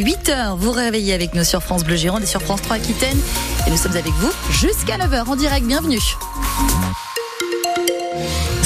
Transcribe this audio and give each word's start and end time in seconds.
8h, 0.00 0.56
vous 0.56 0.72
réveillez 0.72 1.14
avec 1.14 1.34
nous 1.34 1.44
sur 1.44 1.62
France 1.62 1.84
Bleu 1.84 1.94
Gironde 1.94 2.24
et 2.24 2.26
sur 2.26 2.42
France 2.42 2.62
3 2.62 2.78
Aquitaine. 2.78 3.16
Et 3.64 3.70
nous 3.70 3.76
sommes 3.76 3.92
avec 3.92 4.12
vous 4.14 4.32
jusqu'à 4.50 4.98
9h 4.98 5.28
en 5.28 5.36
direct. 5.36 5.64
Bienvenue. 5.64 6.00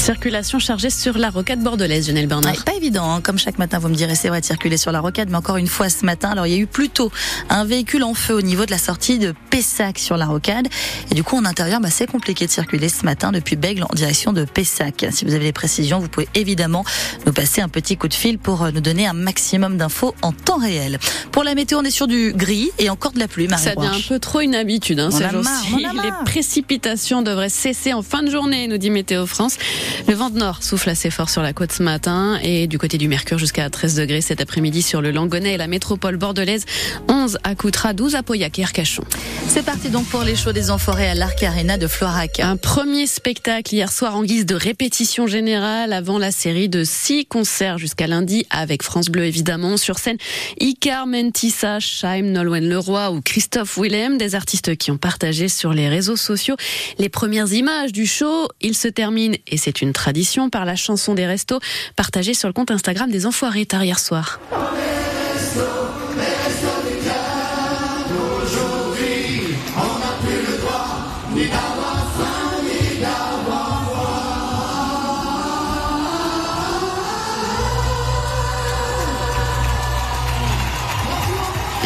Circulation 0.09 0.57
chargée 0.57 0.89
sur 0.89 1.19
la 1.19 1.29
rocade 1.29 1.59
bordelaise, 1.59 2.07
Lionel 2.07 2.25
Bernard. 2.25 2.63
pas 2.63 2.73
évident, 2.73 3.13
hein. 3.13 3.21
comme 3.21 3.37
chaque 3.37 3.59
matin, 3.59 3.77
vous 3.77 3.89
me 3.89 3.93
direz, 3.93 4.15
c'est 4.15 4.29
vrai 4.29 4.41
de 4.41 4.45
circuler 4.45 4.75
sur 4.75 4.91
la 4.91 5.01
rocade, 5.01 5.29
mais 5.29 5.37
encore 5.37 5.57
une 5.57 5.67
fois 5.67 5.87
ce 5.87 6.03
matin, 6.03 6.31
alors 6.31 6.47
il 6.47 6.51
y 6.51 6.55
a 6.55 6.57
eu 6.57 6.65
plutôt 6.65 7.11
un 7.51 7.63
véhicule 7.63 8.03
en 8.03 8.15
feu 8.15 8.33
au 8.33 8.41
niveau 8.41 8.65
de 8.65 8.71
la 8.71 8.79
sortie 8.79 9.19
de 9.19 9.35
Pessac 9.51 9.99
sur 9.99 10.17
la 10.17 10.25
rocade. 10.25 10.67
Et 11.11 11.13
du 11.13 11.23
coup, 11.23 11.37
en 11.37 11.45
intérieur, 11.45 11.79
bah, 11.79 11.91
c'est 11.91 12.07
compliqué 12.07 12.47
de 12.47 12.51
circuler 12.51 12.89
ce 12.89 13.05
matin 13.05 13.31
depuis 13.31 13.55
Bègle 13.55 13.83
en 13.83 13.93
direction 13.93 14.33
de 14.33 14.45
Pessac. 14.45 15.05
Si 15.11 15.25
vous 15.25 15.35
avez 15.35 15.45
des 15.45 15.53
précisions, 15.53 15.99
vous 15.99 16.07
pouvez 16.07 16.27
évidemment 16.33 16.83
nous 17.27 17.31
passer 17.31 17.61
un 17.61 17.69
petit 17.69 17.95
coup 17.95 18.07
de 18.07 18.15
fil 18.15 18.39
pour 18.39 18.63
euh, 18.63 18.71
nous 18.71 18.81
donner 18.81 19.05
un 19.05 19.13
maximum 19.13 19.77
d'infos 19.77 20.15
en 20.23 20.31
temps 20.31 20.57
réel. 20.57 20.97
Pour 21.31 21.43
la 21.43 21.53
météo, 21.53 21.81
on 21.81 21.83
est 21.83 21.91
sur 21.91 22.07
du 22.07 22.33
gris 22.33 22.71
et 22.79 22.89
encore 22.89 23.11
de 23.11 23.19
la 23.19 23.27
pluie, 23.27 23.47
Marie 23.47 23.63
Ça 23.63 23.75
devient 23.75 23.89
un 23.89 24.07
peu 24.07 24.17
trop 24.17 24.39
une 24.39 24.55
habitude, 24.55 24.99
hein, 25.01 25.11
ces 25.11 25.29
jours-ci. 25.29 25.75
Les 25.77 26.11
précipitations 26.25 27.21
devraient 27.21 27.49
cesser 27.49 27.93
en 27.93 28.01
fin 28.01 28.23
de 28.23 28.31
journée, 28.31 28.67
nous 28.67 28.79
dit 28.79 28.89
Météo 28.89 29.27
France. 29.27 29.55
Le 30.07 30.13
vent 30.13 30.29
de 30.29 30.37
nord 30.39 30.63
souffle 30.63 30.89
assez 30.89 31.09
fort 31.09 31.29
sur 31.29 31.41
la 31.41 31.53
côte 31.53 31.71
ce 31.71 31.83
matin 31.83 32.39
et 32.41 32.67
du 32.67 32.77
côté 32.77 32.97
du 32.97 33.07
Mercure 33.07 33.37
jusqu'à 33.37 33.69
13 33.69 33.95
degrés 33.95 34.21
cet 34.21 34.41
après-midi 34.41 34.81
sur 34.81 35.01
le 35.01 35.11
Langonnet 35.11 35.53
et 35.53 35.57
la 35.57 35.67
métropole 35.67 36.17
bordelaise. 36.17 36.65
11 37.07 37.37
à 37.43 37.55
Coutras, 37.55 37.93
12 37.93 38.15
à 38.15 38.23
Pauillac 38.23 38.59
et 38.59 38.63
Arcachon. 38.63 39.03
C'est 39.47 39.63
parti 39.63 39.89
donc 39.89 40.05
pour 40.07 40.23
les 40.23 40.35
shows 40.35 40.51
des 40.51 40.71
Enforés 40.71 41.09
à 41.09 41.15
l'Arc 41.15 41.41
Arena 41.43 41.77
de 41.77 41.87
Florac. 41.87 42.39
Un 42.39 42.57
premier 42.57 43.07
spectacle 43.07 43.73
hier 43.73 43.91
soir 43.91 44.15
en 44.15 44.23
guise 44.23 44.45
de 44.45 44.55
répétition 44.55 45.27
générale 45.27 45.93
avant 45.93 46.17
la 46.17 46.31
série 46.31 46.69
de 46.69 46.83
six 46.83 47.25
concerts 47.25 47.77
jusqu'à 47.77 48.07
lundi 48.07 48.45
avec 48.49 48.83
France 48.83 49.09
Bleu 49.09 49.25
évidemment. 49.25 49.77
Sur 49.77 49.99
scène, 49.99 50.17
Icar 50.59 51.07
Mentissa, 51.07 51.79
Chaim, 51.79 52.23
Nolwenn 52.23 52.67
Leroy 52.67 53.11
ou 53.11 53.21
Christophe 53.21 53.77
Willem, 53.77 54.17
des 54.17 54.35
artistes 54.35 54.75
qui 54.77 54.91
ont 54.91 54.97
partagé 54.97 55.47
sur 55.47 55.73
les 55.73 55.89
réseaux 55.89 56.17
sociaux 56.17 56.55
les 56.97 57.09
premières 57.09 57.51
images 57.53 57.91
du 57.91 58.05
show. 58.05 58.47
Il 58.61 58.75
se 58.75 58.87
termine, 58.87 59.35
et 59.47 59.57
c'est 59.57 59.81
une 59.81 59.88
tradition, 59.93 60.49
par 60.49 60.65
la 60.65 60.75
chanson 60.75 61.13
des 61.13 61.25
restos 61.25 61.59
partagée 61.95 62.33
sur 62.33 62.47
le 62.47 62.53
compte 62.53 62.71
Instagram 62.71 63.09
des 63.09 63.25
Enfoirés 63.25 63.65
tard 63.65 63.83
hier 63.83 63.99
soir. 63.99 64.39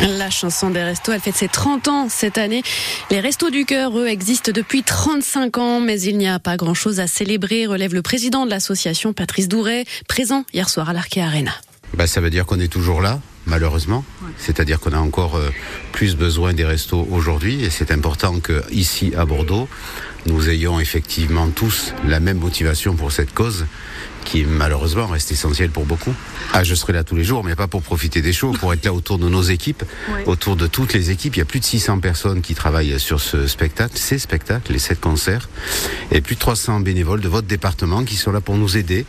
La 0.03 0.29
chanson 0.29 0.69
des 0.69 0.83
restos, 0.83 1.13
elle 1.13 1.21
fête 1.21 1.37
ses 1.37 1.47
30 1.47 1.87
ans 1.87 2.07
cette 2.09 2.37
année. 2.37 2.61
Les 3.09 3.21
restos 3.21 3.49
du 3.49 3.63
cœur, 3.63 3.97
eux, 3.97 4.07
existent 4.07 4.51
depuis 4.53 4.83
35 4.83 5.57
ans, 5.57 5.79
mais 5.79 6.01
il 6.01 6.17
n'y 6.17 6.27
a 6.27 6.39
pas 6.39 6.57
grand-chose 6.57 6.99
à 6.99 7.07
célébrer, 7.07 7.65
relève 7.67 7.93
le 7.93 8.01
président 8.01 8.45
de 8.45 8.49
l'association, 8.49 9.13
Patrice 9.13 9.47
Douret, 9.47 9.85
présent 10.09 10.43
hier 10.53 10.69
soir 10.69 10.89
à 10.89 10.93
l'Arkea 10.93 11.21
Arena. 11.21 11.53
Bah, 11.93 12.05
ça 12.05 12.19
veut 12.19 12.29
dire 12.29 12.45
qu'on 12.45 12.59
est 12.59 12.67
toujours 12.67 13.01
là, 13.01 13.21
malheureusement. 13.45 14.03
C'est-à-dire 14.37 14.81
qu'on 14.81 14.91
a 14.91 14.97
encore 14.97 15.35
euh, 15.35 15.51
plus 15.93 16.17
besoin 16.17 16.53
des 16.53 16.65
restos 16.65 17.07
aujourd'hui 17.09 17.63
et 17.63 17.69
c'est 17.69 17.91
important 17.91 18.39
que 18.39 18.61
ici 18.71 19.13
à 19.15 19.23
Bordeaux, 19.23 19.69
nous 20.25 20.49
ayons 20.49 20.79
effectivement 20.81 21.49
tous 21.49 21.93
la 22.05 22.19
même 22.19 22.39
motivation 22.39 22.95
pour 22.95 23.13
cette 23.13 23.33
cause 23.33 23.67
qui 24.23 24.43
malheureusement 24.45 25.07
reste 25.07 25.31
essentielle 25.31 25.69
pour 25.69 25.85
beaucoup. 25.85 26.13
Ah, 26.53 26.63
je 26.63 26.75
serai 26.75 26.93
là 26.93 27.03
tous 27.03 27.16
les 27.16 27.23
jours, 27.23 27.43
mais 27.43 27.55
pas 27.55 27.67
pour 27.67 27.81
profiter 27.81 28.21
des 28.21 28.33
shows, 28.33 28.52
pour 28.53 28.73
être 28.73 28.85
là 28.85 28.93
autour 28.93 29.17
de 29.17 29.27
nos 29.27 29.41
équipes, 29.41 29.83
autour 30.25 30.55
de 30.55 30.67
toutes 30.67 30.93
les 30.93 31.09
équipes. 31.09 31.35
Il 31.35 31.39
y 31.39 31.41
a 31.41 31.45
plus 31.45 31.59
de 31.59 31.65
600 31.65 31.99
personnes 31.99 32.41
qui 32.41 32.55
travaillent 32.55 32.99
sur 32.99 33.19
ce 33.19 33.47
spectacle, 33.47 33.97
ces 33.97 34.19
spectacles, 34.19 34.71
les 34.71 34.80
sept 34.80 34.99
concerts, 34.99 35.49
et 36.11 36.21
plus 36.21 36.35
de 36.35 36.39
300 36.39 36.80
bénévoles 36.81 37.21
de 37.21 37.27
votre 37.27 37.48
département 37.48 38.03
qui 38.03 38.15
sont 38.15 38.31
là 38.31 38.42
pour 38.42 38.55
nous 38.55 38.77
aider, 38.77 39.05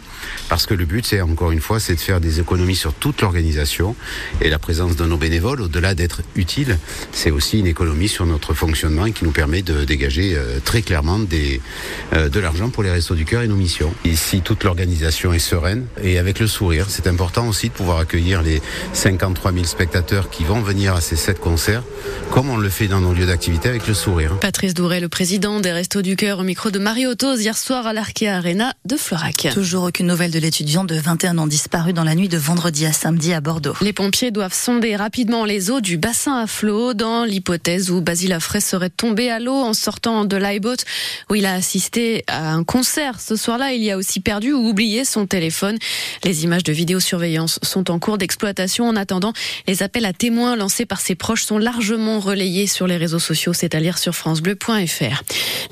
parce 0.49 0.67
que 0.67 0.75
le 0.75 0.85
but, 0.85 1.07
c'est 1.07 1.21
encore 1.21 1.51
une 1.51 1.61
fois, 1.61 1.81
c'est 1.81 1.95
de 1.95 2.01
faire 2.01 2.21
des 2.21 2.41
économies 2.41 2.77
sur 2.77 2.95
toute 2.95 3.21
l'organisation, 3.21 3.95
et 4.41 4.49
la 4.49 4.59
présence 4.59 4.97
de 4.97 5.05
nos 5.05 5.17
bénévoles, 5.17 5.61
au-delà 5.61 5.95
d'être 5.95 6.23
utile, 6.35 6.79
c'est 7.13 7.31
aussi 7.31 7.59
une 7.59 7.67
économie 7.67 8.09
sur 8.09 8.27
notre 8.27 8.55
fonctionnement 8.55 9.07
et 9.07 9.13
qui 9.13 9.25
nous 9.25 9.33
permet 9.33 9.63
de 9.63 9.85
dégager 9.85 10.35
euh, 10.35 10.59
très 10.65 10.83
clairement 10.83 11.19
des, 11.19 11.61
euh, 12.13 12.29
de 12.29 12.41
l'argent 12.41 12.71
pour 12.71 12.83
les 12.83 12.91
restos 12.91 13.15
du 13.15 13.25
cœur 13.25 13.43
et 13.43 13.49
nos 13.49 13.57
missions. 13.57 13.95
Ici, 14.05 14.41
toute 14.43 14.65
l'organisation 14.65 15.04
est 15.05 15.39
sereine 15.39 15.87
et 16.03 16.19
avec 16.19 16.39
le 16.39 16.47
sourire. 16.47 16.87
C'est 16.89 17.07
important 17.07 17.49
aussi 17.49 17.69
de 17.69 17.75
pouvoir 17.75 17.99
accueillir 17.99 18.43
les 18.43 18.63
53 18.93 19.53
000 19.53 19.65
spectateurs 19.65 20.31
qui 20.31 20.45
vont 20.45 20.61
venir 20.61 20.95
à 20.95 21.01
ces 21.01 21.17
sept 21.17 21.39
concerts, 21.39 21.83
comme 22.31 22.51
on 22.51 22.57
le 22.57 22.69
fait 22.69 22.89
dans 22.89 23.01
nos 23.01 23.13
lieux 23.13 23.27
d'activité 23.27 23.69
avec 23.69 23.87
le 23.87 23.95
sourire. 23.95 24.39
Patrice 24.41 24.75
Douret, 24.75 25.01
le 25.01 25.09
président 25.09 25.61
des 25.61 25.73
Restos 25.73 26.03
du 26.03 26.17
Cœur, 26.17 26.39
au 26.39 26.43
micro 26.43 26.71
de 26.71 26.79
Marie 26.79 27.07
Autos 27.07 27.37
hier 27.37 27.57
soir 27.57 27.87
à 27.87 27.93
l'Arkea 27.93 28.29
Arena 28.29 28.73
de 28.85 28.97
Florac. 28.97 29.49
Toujours 29.53 29.85
aucune 29.85 30.07
nouvelle 30.07 30.31
de 30.31 30.39
l'étudiant 30.39 30.85
de 30.85 30.95
21 30.95 31.39
ans 31.39 31.47
disparu 31.47 31.93
dans 31.93 32.05
la 32.05 32.15
nuit 32.15 32.29
de 32.29 32.39
vendredi 32.39 32.87
à 32.87 32.93
samedi 32.93 33.33
à 33.33 33.41
Bordeaux. 33.41 33.75
Les 33.81 33.93
pompiers 33.93 34.31
doivent 34.31 34.55
sonder 34.55 34.97
rapidement 34.97 35.45
les 35.45 35.71
eaux 35.71 35.81
du 35.81 35.99
bassin 35.99 36.39
à 36.39 36.47
flot 36.47 36.95
dans 36.95 37.25
l'hypothèse 37.25 37.91
où 37.91 38.01
Basile 38.01 38.33
Affray 38.33 38.61
serait 38.61 38.91
tombé 38.91 39.31
à 39.31 39.41
l'eau 39.41 39.55
en 39.55 39.75
sortant 39.75 40.25
de 40.25 40.37
l'iBoat 40.37 40.77
où 41.31 41.35
il 41.35 41.47
a 41.47 41.55
assisté 41.55 42.25
à 42.29 42.53
un 42.53 42.65
concert. 42.65 43.21
Ce 43.21 43.37
soir-là, 43.37 43.73
il 43.73 43.83
y 43.83 43.91
a 43.91 43.97
aussi 43.97 44.21
perdu 44.21 44.53
ou 44.53 44.69
oublié 44.69 44.94
son 45.03 45.27
téléphone. 45.27 45.79
Les 46.23 46.45
images 46.45 46.63
de 46.63 46.73
vidéosurveillance 46.73 47.59
sont 47.63 47.91
en 47.91 47.99
cours 47.99 48.19
d'exploitation. 48.19 48.87
En 48.87 48.95
attendant, 48.95 49.33
les 49.67 49.83
appels 49.83 50.05
à 50.05 50.13
témoins 50.13 50.55
lancés 50.55 50.87
par 50.87 51.01
ses 51.01 51.17
proches 51.17 51.43
sont 51.45 51.59
largement 51.59 52.21
relayés 52.21 52.69
sur 52.69 52.87
les 52.87 52.97
réseaux 52.97 53.19
sociaux, 53.19 53.53
c'est 53.53 53.75
à 53.75 53.81
dire 53.81 53.99
sur 53.99 54.15
francebleu.fr. 54.15 55.23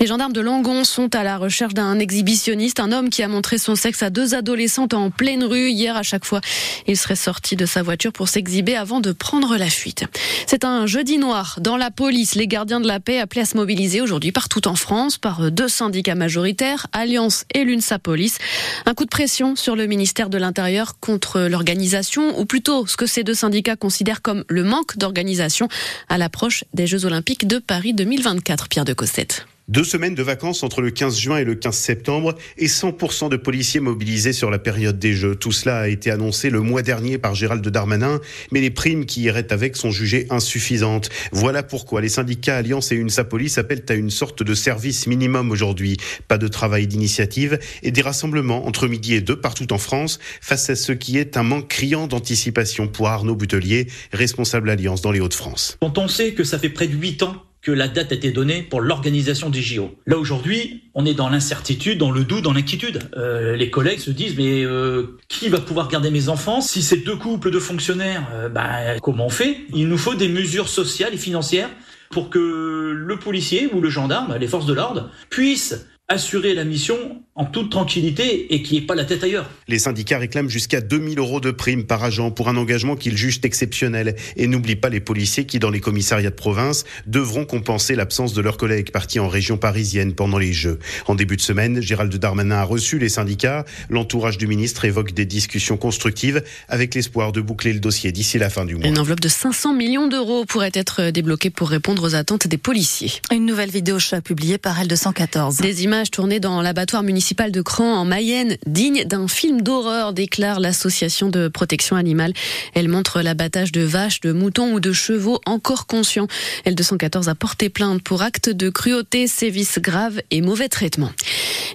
Les 0.00 0.06
gendarmes 0.06 0.32
de 0.32 0.40
Langon 0.40 0.82
sont 0.82 1.14
à 1.14 1.22
la 1.22 1.36
recherche 1.36 1.74
d'un 1.74 2.00
exhibitionniste, 2.00 2.80
un 2.80 2.90
homme 2.90 3.10
qui 3.10 3.22
a 3.22 3.28
montré 3.28 3.58
son 3.58 3.76
sexe 3.76 4.02
à 4.02 4.10
deux 4.10 4.34
adolescentes 4.34 4.94
en 4.94 5.10
pleine 5.10 5.44
rue 5.44 5.70
hier 5.70 5.96
à 5.96 6.02
chaque 6.02 6.24
fois. 6.24 6.40
Il 6.88 6.96
serait 6.96 7.14
sorti 7.14 7.54
de 7.54 7.66
sa 7.66 7.82
voiture 7.82 8.12
pour 8.12 8.28
s'exhiber 8.28 8.74
avant 8.74 9.00
de 9.00 9.12
prendre 9.12 9.56
la 9.56 9.68
fuite. 9.68 10.04
C'est 10.46 10.64
un 10.64 10.86
jeudi 10.86 11.18
noir 11.18 11.58
dans 11.60 11.76
la 11.76 11.90
police. 11.90 12.34
Les 12.34 12.46
gardiens 12.46 12.80
de 12.80 12.88
la 12.88 13.00
paix 13.00 13.18
appelés 13.18 13.42
à 13.42 13.44
se 13.44 13.56
mobiliser 13.56 14.00
aujourd'hui 14.00 14.32
partout 14.32 14.66
en 14.66 14.74
France 14.74 15.18
par 15.18 15.50
deux 15.50 15.68
syndicats 15.68 16.14
majoritaires, 16.14 16.86
Alliance 16.92 17.44
et 17.54 17.64
l'UNSA 17.64 17.98
Police. 17.98 18.38
Un 18.86 18.94
coup 18.94 19.04
de 19.04 19.10
pression 19.12 19.56
sur 19.56 19.76
le 19.76 19.86
ministère 19.86 20.30
de 20.30 20.38
l'Intérieur 20.38 20.98
contre 20.98 21.42
l'organisation, 21.42 22.40
ou 22.40 22.46
plutôt 22.46 22.86
ce 22.86 22.96
que 22.96 23.04
ces 23.04 23.24
deux 23.24 23.34
syndicats 23.34 23.76
considèrent 23.76 24.22
comme 24.22 24.42
le 24.48 24.64
manque 24.64 24.96
d'organisation 24.96 25.68
à 26.08 26.16
l'approche 26.16 26.64
des 26.72 26.86
Jeux 26.86 27.04
Olympiques 27.04 27.46
de 27.46 27.58
Paris 27.58 27.92
2024. 27.92 28.68
Pierre 28.68 28.86
de 28.86 28.94
Cossette. 28.94 29.46
Deux 29.68 29.84
semaines 29.84 30.16
de 30.16 30.24
vacances 30.24 30.64
entre 30.64 30.80
le 30.80 30.90
15 30.90 31.16
juin 31.16 31.38
et 31.38 31.44
le 31.44 31.54
15 31.54 31.76
septembre 31.76 32.34
et 32.58 32.66
100% 32.66 33.28
de 33.28 33.36
policiers 33.36 33.78
mobilisés 33.78 34.32
sur 34.32 34.50
la 34.50 34.58
période 34.58 34.98
des 34.98 35.12
Jeux. 35.12 35.36
Tout 35.36 35.52
cela 35.52 35.78
a 35.78 35.88
été 35.88 36.10
annoncé 36.10 36.50
le 36.50 36.60
mois 36.60 36.82
dernier 36.82 37.16
par 37.16 37.36
Gérald 37.36 37.66
Darmanin, 37.66 38.20
mais 38.50 38.60
les 38.60 38.70
primes 38.70 39.06
qui 39.06 39.22
iraient 39.22 39.52
avec 39.52 39.76
sont 39.76 39.92
jugées 39.92 40.26
insuffisantes. 40.30 41.10
Voilà 41.30 41.62
pourquoi 41.62 42.00
les 42.00 42.08
syndicats 42.08 42.56
Alliance 42.56 42.90
et 42.90 42.96
UNSA 42.96 43.22
Police 43.22 43.56
appellent 43.56 43.84
à 43.88 43.94
une 43.94 44.10
sorte 44.10 44.42
de 44.42 44.52
service 44.52 45.06
minimum 45.06 45.52
aujourd'hui. 45.52 45.96
Pas 46.26 46.38
de 46.38 46.48
travail 46.48 46.88
d'initiative 46.88 47.60
et 47.84 47.92
des 47.92 48.02
rassemblements 48.02 48.66
entre 48.66 48.88
midi 48.88 49.14
et 49.14 49.20
deux 49.20 49.40
partout 49.40 49.72
en 49.72 49.78
France 49.78 50.18
face 50.40 50.70
à 50.70 50.74
ce 50.74 50.90
qui 50.90 51.18
est 51.18 51.36
un 51.36 51.44
manque 51.44 51.68
criant 51.68 52.08
d'anticipation 52.08 52.88
pour 52.88 53.06
Arnaud 53.06 53.36
Butelier, 53.36 53.86
responsable 54.12 54.70
Alliance 54.70 55.02
dans 55.02 55.12
les 55.12 55.20
Hauts-de-France. 55.20 55.78
Quand 55.80 55.98
on 55.98 56.08
sait 56.08 56.32
que 56.32 56.42
ça 56.42 56.58
fait 56.58 56.68
près 56.68 56.88
de 56.88 56.96
8 56.96 57.22
ans 57.22 57.44
que 57.62 57.70
la 57.70 57.88
date 57.88 58.12
a 58.12 58.16
été 58.16 58.32
donnée 58.32 58.62
pour 58.62 58.80
l'organisation 58.80 59.48
des 59.48 59.62
JO. 59.62 59.94
Là 60.06 60.18
aujourd'hui, 60.18 60.82
on 60.94 61.06
est 61.06 61.14
dans 61.14 61.28
l'incertitude, 61.28 61.98
dans 61.98 62.10
le 62.10 62.24
doute, 62.24 62.42
dans 62.42 62.52
l'inquiétude. 62.52 63.00
Euh, 63.16 63.56
les 63.56 63.70
collègues 63.70 64.00
se 64.00 64.10
disent 64.10 64.36
mais 64.36 64.64
euh, 64.64 65.16
qui 65.28 65.48
va 65.48 65.60
pouvoir 65.60 65.88
garder 65.88 66.10
mes 66.10 66.28
enfants? 66.28 66.60
Si 66.60 66.82
c'est 66.82 66.98
deux 66.98 67.16
couples 67.16 67.50
de 67.50 67.60
fonctionnaires 67.60 68.28
euh, 68.34 68.48
bah, 68.48 68.98
Comment 69.00 69.26
on 69.26 69.30
fait? 69.30 69.58
Il 69.72 69.88
nous 69.88 69.98
faut 69.98 70.14
des 70.14 70.28
mesures 70.28 70.68
sociales 70.68 71.14
et 71.14 71.18
financières 71.18 71.70
pour 72.10 72.28
que 72.28 72.92
le 72.94 73.16
policier 73.16 73.70
ou 73.72 73.80
le 73.80 73.88
gendarme, 73.88 74.36
les 74.38 74.46
forces 74.46 74.66
de 74.66 74.74
l'ordre, 74.74 75.10
puissent 75.30 75.86
assurer 76.12 76.54
la 76.54 76.64
mission 76.64 77.22
en 77.34 77.46
toute 77.46 77.70
tranquillité 77.70 78.54
et 78.54 78.62
qui 78.62 78.74
n'y 78.74 78.80
ait 78.80 78.86
pas 78.86 78.94
la 78.94 79.06
tête 79.06 79.24
ailleurs. 79.24 79.48
Les 79.66 79.78
syndicats 79.78 80.18
réclament 80.18 80.50
jusqu'à 80.50 80.82
2000 80.82 81.18
euros 81.18 81.40
de 81.40 81.50
prime 81.50 81.84
par 81.84 82.04
agent 82.04 82.30
pour 82.30 82.50
un 82.50 82.56
engagement 82.58 82.94
qu'ils 82.94 83.16
jugent 83.16 83.40
exceptionnel. 83.42 84.16
Et 84.36 84.46
n'oublie 84.46 84.76
pas 84.76 84.90
les 84.90 85.00
policiers 85.00 85.46
qui, 85.46 85.58
dans 85.58 85.70
les 85.70 85.80
commissariats 85.80 86.28
de 86.28 86.34
province, 86.34 86.84
devront 87.06 87.46
compenser 87.46 87.94
l'absence 87.94 88.34
de 88.34 88.42
leurs 88.42 88.58
collègues 88.58 88.90
partis 88.90 89.18
en 89.18 89.28
région 89.28 89.56
parisienne 89.56 90.12
pendant 90.12 90.36
les 90.36 90.52
Jeux. 90.52 90.78
En 91.06 91.14
début 91.14 91.36
de 91.36 91.40
semaine, 91.40 91.80
Gérald 91.80 92.14
Darmanin 92.14 92.56
a 92.56 92.64
reçu 92.64 92.98
les 92.98 93.08
syndicats. 93.08 93.64
L'entourage 93.88 94.36
du 94.36 94.46
ministre 94.46 94.84
évoque 94.84 95.12
des 95.12 95.24
discussions 95.24 95.78
constructives 95.78 96.42
avec 96.68 96.94
l'espoir 96.94 97.32
de 97.32 97.40
boucler 97.40 97.72
le 97.72 97.80
dossier 97.80 98.12
d'ici 98.12 98.38
la 98.38 98.50
fin 98.50 98.66
du 98.66 98.74
mois. 98.74 98.86
Une 98.86 98.98
enveloppe 98.98 99.20
de 99.20 99.28
500 99.28 99.72
millions 99.72 100.08
d'euros 100.08 100.44
pourrait 100.44 100.72
être 100.74 101.10
débloquée 101.10 101.48
pour 101.48 101.70
répondre 101.70 102.06
aux 102.06 102.14
attentes 102.14 102.46
des 102.46 102.58
policiers. 102.58 103.12
Une 103.32 103.46
nouvelle 103.46 103.70
vidéo 103.70 103.98
chat 103.98 104.20
publiée 104.20 104.58
par 104.58 104.78
L214. 104.84 105.62
Des 105.62 105.80
images 105.92 106.10
tournées 106.10 106.40
dans 106.40 106.62
l'abattoir 106.62 107.02
municipal 107.02 107.52
de 107.52 107.60
Cran 107.60 107.98
en 107.98 108.06
Mayenne, 108.06 108.56
dignes 108.64 109.04
d'un 109.04 109.28
film 109.28 109.60
d'horreur, 109.60 110.14
déclare 110.14 110.58
l'association 110.58 111.28
de 111.28 111.48
protection 111.48 111.96
animale. 111.96 112.32
Elle 112.72 112.88
montre 112.88 113.20
l'abattage 113.20 113.72
de 113.72 113.82
vaches, 113.82 114.22
de 114.22 114.32
moutons 114.32 114.72
ou 114.72 114.80
de 114.80 114.90
chevaux 114.90 115.38
encore 115.44 115.86
conscients. 115.86 116.28
L214 116.64 117.28
a 117.28 117.34
porté 117.34 117.68
plainte 117.68 118.02
pour 118.02 118.22
actes 118.22 118.48
de 118.48 118.70
cruauté, 118.70 119.26
sévices 119.26 119.80
graves 119.80 120.22
et 120.30 120.40
mauvais 120.40 120.70
traitement. 120.70 121.10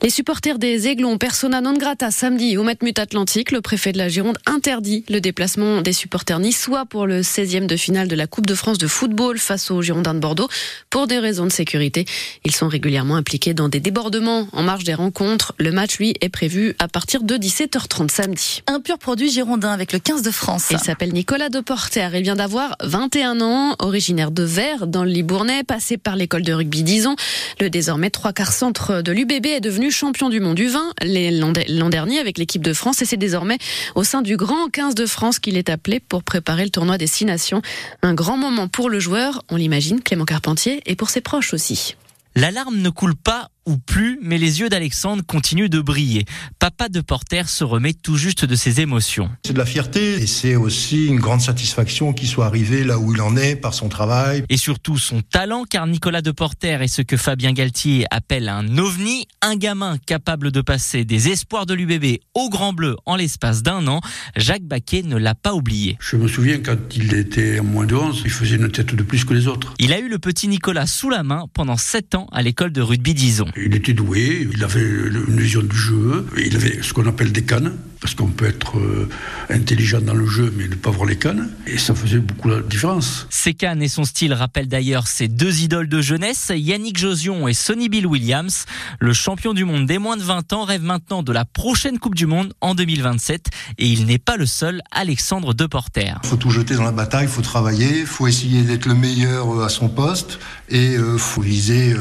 Les 0.02 0.10
supporters 0.10 0.58
des 0.58 0.88
Aiglons, 0.88 1.20
persona 1.20 1.62
non 1.62 1.74
grata, 1.74 2.10
samedi 2.10 2.58
au 2.58 2.64
Matmut 2.64 2.98
Atlantique, 2.98 3.52
le 3.52 3.62
préfet 3.62 3.92
de 3.92 4.00
la 4.00 4.10
Gironde 4.10 4.38
interdit 4.48 5.06
le 5.10 5.22
déplacement 5.22 5.82
des 5.82 5.94
supporters 5.94 6.40
niçois 6.40 6.86
pour 6.86 7.06
le 7.06 7.22
16e 7.22 7.68
de 7.68 7.76
finale 7.76 8.08
de 8.08 8.16
la 8.16 8.26
Coupe 8.26 8.48
de 8.48 8.56
France 8.56 8.80
de 8.80 8.88
football 8.88 9.38
face 9.38 9.70
aux 9.70 9.84
Girondins 9.84 10.16
de 10.16 10.20
Bordeaux 10.20 10.50
pour 10.90 11.06
des 11.06 11.20
raisons 11.20 11.46
de 11.46 11.52
sécurité. 11.52 12.06
Ils 12.46 12.56
sont 12.56 12.68
régulièrement 12.68 13.16
impliqués 13.16 13.54
dans 13.54 13.70
des 13.70 13.80
débordements 13.80 14.07
en 14.16 14.64
marge 14.64 14.84
des 14.84 14.94
rencontres. 14.94 15.54
Le 15.58 15.72
match, 15.72 15.98
lui, 15.98 16.16
est 16.22 16.30
prévu 16.30 16.76
à 16.80 16.88
partir 16.88 17.24
de 17.24 17.36
17h30 17.36 18.10
samedi. 18.10 18.64
Un 18.68 18.80
pur 18.80 18.98
produit 18.98 19.30
girondin 19.30 19.72
avec 19.72 19.92
le 19.92 20.00
15 20.00 20.22
de 20.22 20.32
France. 20.32 20.68
Il 20.72 20.80
s'appelle 20.80 21.14
Nicolas 21.14 21.50
Deporter. 21.50 22.16
Il 22.16 22.24
vient 22.24 22.36
d'avoir 22.36 22.76
21 22.84 23.42
ans, 23.42 23.76
originaire 23.80 24.32
de 24.32 24.44
Vers, 24.44 24.88
dans 24.88 25.04
le 25.04 25.10
Libournais, 25.10 25.64
passé 25.64 25.98
par 25.98 26.16
l'école 26.16 26.44
de 26.44 26.54
rugby 26.54 26.84
d'Ison. 26.84 27.16
Le 27.60 27.70
désormais 27.70 28.10
trois 28.10 28.34
quarts 28.34 28.54
centre 28.54 29.02
de 29.02 29.12
l'UBB 29.12 29.46
est 29.48 29.62
devenu 29.62 29.92
champion 29.92 30.30
du 30.30 30.40
monde 30.40 30.56
du 30.56 30.68
vin 30.68 30.92
l'an 31.04 31.90
dernier 31.90 32.20
avec 32.20 32.38
l'équipe 32.38 32.64
de 32.64 32.74
France 32.74 33.02
et 33.02 33.06
c'est 33.06 33.18
désormais 33.18 33.58
au 33.96 34.04
sein 34.04 34.22
du 34.22 34.38
grand 34.38 34.70
15 34.72 34.96
de 34.96 35.06
France 35.06 35.40
qu'il 35.40 35.58
est 35.58 35.70
appelé 35.70 36.00
pour 36.00 36.24
préparer 36.24 36.64
le 36.64 36.70
tournoi 36.70 36.98
des 36.98 37.08
Six 37.08 37.26
Nations. 37.26 37.62
Un 38.02 38.14
grand 38.14 38.38
moment 38.38 38.68
pour 38.68 38.90
le 38.90 39.00
joueur, 39.00 39.44
on 39.50 39.56
l'imagine, 39.56 40.02
Clément 40.02 40.26
Carpentier, 40.26 40.82
et 40.86 40.96
pour 40.96 41.10
ses 41.10 41.22
proches 41.22 41.54
aussi. 41.54 41.96
L'alarme 42.38 42.78
ne 42.78 42.92
coule 42.92 43.16
pas 43.16 43.50
ou 43.68 43.78
plus, 43.78 44.18
mais 44.24 44.38
les 44.38 44.62
yeux 44.62 44.70
d'Alexandre 44.70 45.24
continuent 45.28 45.70
de 45.70 45.82
briller. 45.82 46.26
Papa 46.58 46.90
de 46.90 47.02
Porter 47.02 47.50
se 47.50 47.64
remet 47.64 47.94
tout 47.94 48.16
juste 48.16 48.46
de 48.46 48.56
ses 48.56 48.80
émotions. 48.80 49.30
C'est 49.46 49.54
de 49.54 49.58
la 49.58 49.66
fierté 49.66 50.14
et 50.22 50.26
c'est 50.26 50.56
aussi 50.56 51.06
une 51.06 51.20
grande 51.20 51.42
satisfaction 51.42 52.14
qu'il 52.14 52.30
soit 52.30 52.46
arrivé 52.46 52.86
là 52.86 52.98
où 52.98 53.14
il 53.14 53.22
en 53.22 53.36
est 53.36 53.58
par 53.58 53.74
son 53.74 53.90
travail. 53.90 54.44
Et 54.50 54.58
surtout 54.58 54.98
son 54.98 55.22
talent, 55.22 55.66
car 55.70 55.86
Nicolas 55.86 56.22
de 56.22 56.32
Porter 56.32 56.82
est 56.82 56.88
ce 56.88 57.02
que 57.02 57.18
Fabien 57.18 57.52
Galtier 57.52 58.06
appelle 58.10 58.48
un 58.48 58.78
ovni, 58.78 59.28
un 59.42 59.58
gamin 59.58 59.98
capable 59.98 60.52
de 60.52 60.62
passer 60.62 61.04
des 61.04 61.28
espoirs 61.28 61.66
de 61.66 61.74
l'UBB 61.74 62.20
au 62.34 62.50
Grand 62.50 62.72
Bleu 62.72 62.96
en 63.06 63.18
l'espace 63.18 63.64
d'un 63.64 63.86
an. 63.88 64.00
Jacques 64.38 64.64
Baquet 64.64 65.04
ne 65.04 65.18
l'a 65.18 65.36
pas 65.36 65.54
oublié. 65.54 65.98
Je 66.00 66.16
me 66.16 66.30
souviens 66.30 66.60
quand 66.60 66.96
il 66.96 67.14
était 67.14 67.60
en 67.60 67.66
moins 67.66 67.86
de 67.86 67.96
11, 67.96 68.22
il 68.24 68.32
faisait 68.32 68.56
une 68.56 68.72
tête 68.72 68.96
de 68.96 69.04
plus 69.04 69.26
que 69.26 69.34
les 69.34 69.48
autres. 69.48 69.74
Il 69.78 69.92
a 69.92 70.00
eu 70.00 70.08
le 70.08 70.20
petit 70.20 70.48
Nicolas 70.48 70.88
sous 70.88 71.10
la 71.10 71.24
main 71.24 71.48
pendant 71.54 71.76
7 71.76 72.16
ans 72.16 72.28
à 72.32 72.42
l'école 72.42 72.72
de 72.72 72.82
rugby 72.82 73.14
d'Ison. 73.14 73.48
Il 73.64 73.76
était 73.76 73.94
doué, 73.94 74.48
il 74.54 74.64
avait 74.64 74.82
une 74.82 75.40
vision 75.40 75.62
du 75.62 75.76
jeu, 75.76 76.26
il 76.38 76.56
avait 76.56 76.82
ce 76.82 76.94
qu'on 76.94 77.08
appelle 77.08 77.32
des 77.32 77.44
cannes, 77.44 77.74
parce 78.00 78.16
qu'on 78.16 78.28
peut 78.28 78.46
être 78.46 78.78
euh, 78.78 79.10
intelligent 79.50 80.02
dans 80.02 80.14
le 80.14 80.28
jeu 80.28 80.54
mais 80.56 80.68
ne 80.68 80.76
pas 80.76 80.90
voir 80.90 81.08
les 81.08 81.18
cannes, 81.18 81.50
et 81.66 81.78
ça 81.78 81.96
faisait 81.96 82.20
beaucoup 82.20 82.50
la 82.50 82.62
différence. 82.62 83.28
Ses 83.30 83.54
cannes 83.54 83.82
et 83.82 83.88
son 83.88 84.04
style 84.04 84.34
rappellent 84.34 84.68
d'ailleurs 84.68 85.08
ses 85.08 85.28
deux 85.28 85.62
idoles 85.62 85.90
de 85.90 86.02
jeunesse, 86.02 86.52
Yannick 86.56 86.98
Josion 86.98 87.48
et 87.48 87.54
Sonny 87.54 87.90
Bill 87.90 88.08
Williams. 88.08 88.66
Le 89.00 89.14
champion 89.14 89.54
du 89.54 89.66
monde 89.66 89.86
des 89.86 89.98
moins 89.98 90.18
de 90.18 90.24
20 90.24 90.54
ans 90.54 90.64
rêve 90.64 90.84
maintenant 90.84 91.24
de 91.24 91.32
la 91.32 91.46
prochaine 91.46 92.00
Coupe 92.00 92.16
du 92.16 92.26
Monde 92.26 92.54
en 92.62 92.76
2027, 92.76 93.48
et 93.78 93.88
il 93.88 94.06
n'est 94.06 94.20
pas 94.20 94.38
le 94.38 94.46
seul, 94.46 94.82
Alexandre 94.92 95.54
Deporter. 95.54 96.20
Il 96.24 96.30
faut 96.30 96.38
tout 96.38 96.52
jeter 96.52 96.76
dans 96.76 96.84
la 96.84 96.92
bataille, 96.92 97.26
il 97.26 97.32
faut 97.32 97.42
travailler, 97.42 98.00
il 98.00 98.06
faut 98.06 98.28
essayer 98.28 98.64
d'être 98.64 98.86
le 98.86 98.96
meilleur 98.96 99.54
euh, 99.54 99.66
à 99.66 99.70
son 99.70 99.90
poste, 99.90 100.40
et 100.70 100.94
il 100.94 100.98
euh, 100.98 101.18
faut 101.18 101.42
viser 101.42 101.96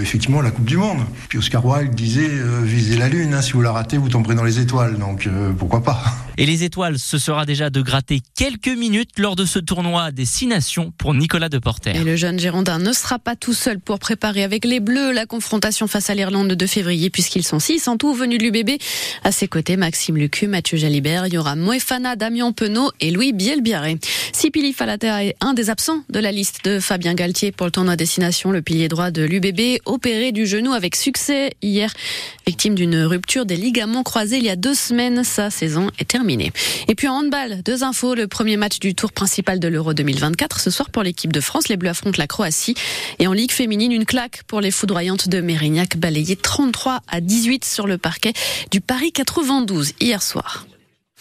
effectivement 0.00 0.40
la 0.40 0.50
Coupe 0.50 0.64
du 0.64 0.76
Monde. 0.76 1.04
Puis 1.28 1.38
Oscar 1.38 1.64
Wilde 1.64 1.94
disait 1.94 2.30
euh, 2.30 2.62
visez 2.62 2.96
la 2.96 3.08
lune, 3.08 3.34
hein, 3.34 3.42
si 3.42 3.52
vous 3.52 3.62
la 3.62 3.72
ratez, 3.72 3.98
vous 3.98 4.08
tomberez 4.08 4.34
dans 4.34 4.44
les 4.44 4.58
étoiles. 4.58 4.98
Donc 4.98 5.26
euh, 5.26 5.37
pourquoi 5.58 5.80
pas? 5.82 5.98
Et 6.40 6.46
les 6.46 6.62
étoiles, 6.62 7.00
ce 7.00 7.18
sera 7.18 7.44
déjà 7.44 7.68
de 7.68 7.82
gratter 7.82 8.20
quelques 8.36 8.68
minutes 8.68 9.18
lors 9.18 9.34
de 9.34 9.44
ce 9.44 9.58
tournoi 9.58 10.12
des 10.12 10.24
six 10.24 10.46
nations 10.46 10.92
pour 10.96 11.12
Nicolas 11.12 11.48
Deporter. 11.48 11.96
Et 11.96 12.04
le 12.04 12.14
jeune 12.14 12.38
Girondin 12.38 12.78
ne 12.78 12.92
sera 12.92 13.18
pas 13.18 13.34
tout 13.34 13.52
seul 13.52 13.80
pour 13.80 13.98
préparer 13.98 14.44
avec 14.44 14.64
les 14.64 14.78
Bleus 14.78 15.10
la 15.10 15.26
confrontation 15.26 15.88
face 15.88 16.10
à 16.10 16.14
l'Irlande 16.14 16.52
de 16.52 16.66
février, 16.68 17.10
puisqu'ils 17.10 17.42
sont 17.42 17.58
six 17.58 17.88
en 17.88 17.96
tout 17.96 18.14
venus 18.14 18.38
de 18.38 18.44
l'UBB. 18.44 18.80
À 19.24 19.32
ses 19.32 19.48
côtés, 19.48 19.76
Maxime 19.76 20.16
Lucu, 20.16 20.46
Mathieu 20.46 20.78
Jalibert, 20.78 21.26
il 21.26 21.34
y 21.34 21.56
Moefana, 21.56 22.14
Damien 22.14 22.52
Penaud 22.52 22.92
et 23.00 23.10
Louis 23.10 23.32
Bielbiaré. 23.32 23.98
Sipili 24.32 24.72
Falater 24.72 25.30
est 25.30 25.36
un 25.40 25.54
des 25.54 25.70
absents 25.70 26.04
de 26.08 26.20
la 26.20 26.30
liste 26.30 26.64
de 26.64 26.78
Fabien 26.78 27.14
Galtier 27.14 27.50
pour 27.50 27.66
le 27.66 27.72
tournoi 27.72 27.96
destination, 27.96 28.52
le 28.52 28.62
pilier 28.62 28.86
droit 28.86 29.10
de 29.10 29.22
l'UBB, 29.22 29.80
opéré 29.86 30.30
du 30.30 30.46
genou 30.46 30.72
avec 30.72 30.94
succès 30.94 31.54
hier. 31.62 31.92
Victime 32.46 32.76
d'une 32.76 33.02
rupture 33.02 33.44
des 33.44 33.56
ligaments 33.56 34.04
croisés 34.04 34.36
il 34.36 34.44
y 34.44 34.50
a 34.50 34.56
deux 34.56 34.74
semaines, 34.74 35.24
sa 35.24 35.50
saison 35.50 35.90
est 35.98 36.04
terminée. 36.04 36.27
Et 36.88 36.94
puis 36.94 37.08
en 37.08 37.14
handball, 37.14 37.62
deux 37.62 37.82
infos. 37.84 38.14
Le 38.14 38.28
premier 38.28 38.56
match 38.56 38.80
du 38.80 38.94
tour 38.94 39.12
principal 39.12 39.58
de 39.58 39.68
l'Euro 39.68 39.94
2024 39.94 40.60
ce 40.60 40.70
soir 40.70 40.90
pour 40.90 41.02
l'équipe 41.02 41.32
de 41.32 41.40
France. 41.40 41.68
Les 41.68 41.76
Bleus 41.76 41.90
affrontent 41.90 42.18
la 42.18 42.26
Croatie. 42.26 42.74
Et 43.18 43.26
en 43.26 43.32
Ligue 43.32 43.52
féminine, 43.52 43.92
une 43.92 44.04
claque 44.04 44.42
pour 44.46 44.60
les 44.60 44.70
foudroyantes 44.70 45.28
de 45.28 45.40
Mérignac, 45.40 45.96
balayées 45.96 46.36
33 46.36 47.00
à 47.08 47.20
18 47.20 47.64
sur 47.64 47.86
le 47.86 47.98
parquet 47.98 48.32
du 48.70 48.80
Paris 48.80 49.12
92 49.12 49.94
hier 50.00 50.22
soir. 50.22 50.66